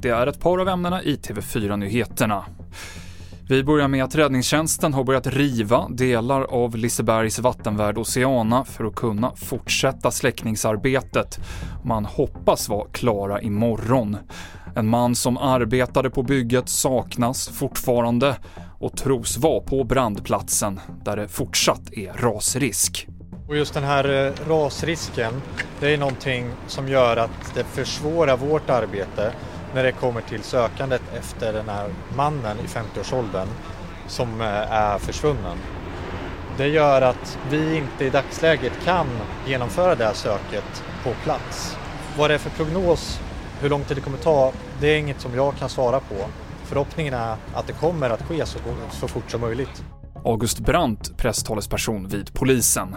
Det 0.00 0.08
är 0.08 0.26
ett 0.26 0.40
par 0.40 0.58
av 0.58 0.68
ämnena 0.68 1.02
i 1.02 1.16
TV4-nyheterna. 1.16 2.44
Vi 3.48 3.64
börjar 3.64 3.88
med 3.88 4.04
att 4.04 4.14
räddningstjänsten 4.14 4.94
har 4.94 5.04
börjat 5.04 5.26
riva 5.26 5.88
delar 5.88 6.42
av 6.42 6.76
Lisebergs 6.76 7.38
vattenvärd 7.38 7.98
Oceana 7.98 8.64
för 8.64 8.84
att 8.84 8.94
kunna 8.94 9.36
fortsätta 9.36 10.10
släckningsarbetet. 10.10 11.38
Man 11.84 12.04
hoppas 12.04 12.68
vara 12.68 12.88
klara 12.88 13.40
imorgon. 13.40 14.16
En 14.76 14.88
man 14.88 15.14
som 15.14 15.36
arbetade 15.36 16.10
på 16.10 16.22
bygget 16.22 16.68
saknas 16.68 17.48
fortfarande 17.48 18.36
och 18.80 18.96
tros 18.96 19.38
vara 19.38 19.60
på 19.60 19.84
brandplatsen 19.84 20.80
där 21.04 21.16
det 21.16 21.28
fortsatt 21.28 21.92
är 21.92 22.12
rasrisk. 22.12 23.08
Och 23.48 23.56
just 23.56 23.74
den 23.74 23.84
här 23.84 24.26
eh, 24.26 24.32
rasrisken, 24.48 25.32
det 25.80 25.94
är 25.94 25.98
någonting 25.98 26.50
som 26.66 26.88
gör 26.88 27.16
att 27.16 27.54
det 27.54 27.64
försvårar 27.64 28.36
vårt 28.36 28.70
arbete 28.70 29.32
när 29.74 29.82
det 29.82 29.92
kommer 29.92 30.20
till 30.20 30.42
sökandet 30.42 31.02
efter 31.18 31.52
den 31.52 31.68
här 31.68 31.88
mannen 32.16 32.56
i 32.64 32.66
50-årsåldern 32.66 33.48
som 34.06 34.40
eh, 34.40 34.72
är 34.72 34.98
försvunnen. 34.98 35.58
Det 36.56 36.68
gör 36.68 37.02
att 37.02 37.38
vi 37.50 37.76
inte 37.76 38.04
i 38.04 38.10
dagsläget 38.10 38.72
kan 38.84 39.06
genomföra 39.46 39.94
det 39.94 40.04
här 40.04 40.12
söket 40.12 40.84
på 41.04 41.10
plats. 41.24 41.76
Vad 42.18 42.30
det 42.30 42.34
är 42.34 42.38
för 42.38 42.50
prognos, 42.50 43.20
hur 43.60 43.68
lång 43.68 43.84
tid 43.84 43.96
det 43.96 44.00
kommer 44.00 44.18
ta, 44.18 44.52
det 44.80 44.86
är 44.86 44.98
inget 44.98 45.20
som 45.20 45.34
jag 45.34 45.56
kan 45.56 45.68
svara 45.68 46.00
på. 46.00 46.14
Förhoppningen 46.64 47.14
är 47.14 47.36
att 47.54 47.66
det 47.66 47.72
kommer 47.72 48.10
att 48.10 48.22
ske 48.22 48.46
så, 48.46 48.58
så 48.90 49.08
fort 49.08 49.30
som 49.30 49.40
möjligt. 49.40 49.84
August 50.24 50.58
Brandt, 50.58 51.16
presstalesperson 51.16 52.08
vid 52.08 52.34
polisen. 52.34 52.96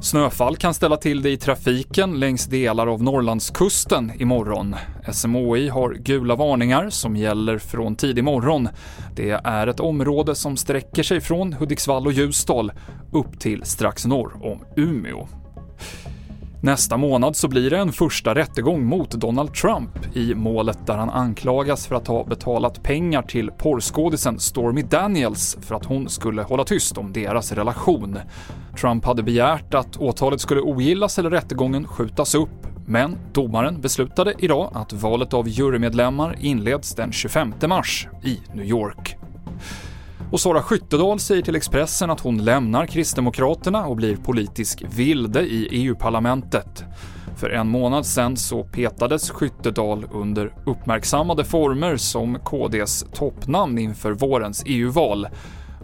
Snöfall 0.00 0.56
kan 0.56 0.74
ställa 0.74 0.96
till 0.96 1.22
det 1.22 1.30
i 1.30 1.36
trafiken 1.36 2.20
längs 2.20 2.46
delar 2.46 2.86
av 2.86 3.02
Norrlandskusten 3.02 4.12
imorgon. 4.20 4.76
SMHI 5.12 5.68
har 5.68 5.94
gula 5.94 6.36
varningar 6.36 6.90
som 6.90 7.16
gäller 7.16 7.58
från 7.58 7.96
tidig 7.96 8.24
morgon. 8.24 8.68
Det 9.16 9.30
är 9.44 9.66
ett 9.66 9.80
område 9.80 10.34
som 10.34 10.56
sträcker 10.56 11.02
sig 11.02 11.20
från 11.20 11.52
Hudiksvall 11.52 12.06
och 12.06 12.12
Ljusdal 12.12 12.72
upp 13.12 13.40
till 13.40 13.64
strax 13.64 14.06
norr 14.06 14.32
om 14.42 14.64
Umeå. 14.76 15.28
Nästa 16.62 16.96
månad 16.96 17.36
så 17.36 17.48
blir 17.48 17.70
det 17.70 17.78
en 17.78 17.92
första 17.92 18.34
rättegång 18.34 18.84
mot 18.84 19.10
Donald 19.10 19.54
Trump 19.54 20.16
i 20.16 20.34
målet 20.34 20.86
där 20.86 20.96
han 20.96 21.10
anklagas 21.10 21.86
för 21.86 21.94
att 21.94 22.06
ha 22.06 22.24
betalat 22.24 22.82
pengar 22.82 23.22
till 23.22 23.50
porrskådisen 23.50 24.38
Stormy 24.38 24.82
Daniels 24.82 25.58
för 25.60 25.74
att 25.74 25.84
hon 25.84 26.08
skulle 26.08 26.42
hålla 26.42 26.64
tyst 26.64 26.98
om 26.98 27.12
deras 27.12 27.52
relation. 27.52 28.18
Trump 28.80 29.04
hade 29.04 29.22
begärt 29.22 29.74
att 29.74 29.96
åtalet 29.96 30.40
skulle 30.40 30.60
ogillas 30.60 31.18
eller 31.18 31.30
rättegången 31.30 31.86
skjutas 31.86 32.34
upp, 32.34 32.66
men 32.86 33.18
domaren 33.32 33.80
beslutade 33.80 34.34
idag 34.38 34.70
att 34.74 34.92
valet 34.92 35.34
av 35.34 35.48
jurymedlemmar 35.48 36.36
inleds 36.40 36.94
den 36.94 37.12
25 37.12 37.54
mars 37.68 38.08
i 38.24 38.38
New 38.54 38.66
York. 38.66 39.17
Och 40.30 40.40
Sara 40.40 40.62
Skyttedal 40.62 41.20
säger 41.20 41.42
till 41.42 41.56
Expressen 41.56 42.10
att 42.10 42.20
hon 42.20 42.44
lämnar 42.44 42.86
Kristdemokraterna 42.86 43.86
och 43.86 43.96
blir 43.96 44.16
politisk 44.16 44.82
vilde 44.88 45.40
i 45.40 45.68
EU-parlamentet. 45.70 46.84
För 47.36 47.50
en 47.50 47.68
månad 47.68 48.06
sedan 48.06 48.36
så 48.36 48.64
petades 48.64 49.30
Skyttedal 49.30 50.06
under 50.12 50.54
uppmärksammade 50.66 51.44
former 51.44 51.96
som 51.96 52.38
KDs 52.44 53.06
toppnamn 53.12 53.78
inför 53.78 54.12
vårens 54.12 54.62
EU-val. 54.66 55.28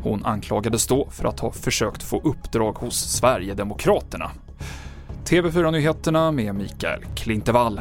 Hon 0.02 0.24
anklagades 0.24 0.86
då 0.86 1.08
för 1.10 1.28
att 1.28 1.40
ha 1.40 1.52
försökt 1.52 2.02
få 2.02 2.20
uppdrag 2.20 2.72
hos 2.72 2.96
Sverigedemokraterna. 2.96 4.30
TV4-nyheterna 5.24 6.30
med 6.30 6.54
Mikael 6.54 7.04
Klintevall. 7.14 7.80